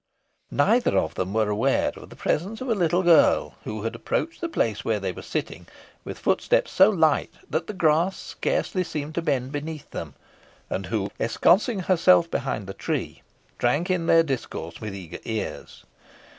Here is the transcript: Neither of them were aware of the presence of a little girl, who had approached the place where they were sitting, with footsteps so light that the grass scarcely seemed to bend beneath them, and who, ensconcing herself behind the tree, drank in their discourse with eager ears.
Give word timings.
Neither 0.49 0.97
of 0.97 1.13
them 1.13 1.31
were 1.31 1.47
aware 1.47 1.91
of 1.95 2.09
the 2.09 2.15
presence 2.15 2.59
of 2.59 2.69
a 2.69 2.73
little 2.73 3.03
girl, 3.03 3.53
who 3.65 3.83
had 3.83 3.93
approached 3.93 4.41
the 4.41 4.49
place 4.49 4.83
where 4.83 4.99
they 4.99 5.11
were 5.11 5.21
sitting, 5.21 5.67
with 6.03 6.17
footsteps 6.17 6.71
so 6.71 6.89
light 6.89 7.31
that 7.47 7.67
the 7.67 7.73
grass 7.73 8.17
scarcely 8.19 8.83
seemed 8.83 9.13
to 9.13 9.21
bend 9.21 9.51
beneath 9.51 9.91
them, 9.91 10.15
and 10.71 10.87
who, 10.87 11.11
ensconcing 11.19 11.81
herself 11.81 12.31
behind 12.31 12.65
the 12.65 12.73
tree, 12.73 13.21
drank 13.59 13.91
in 13.91 14.07
their 14.07 14.23
discourse 14.23 14.81
with 14.81 14.95
eager 14.95 15.19
ears. 15.23 15.83